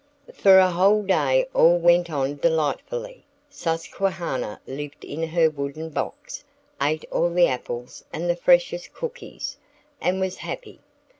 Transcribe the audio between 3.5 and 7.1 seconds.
Susquehanna lived in her wooden box, ate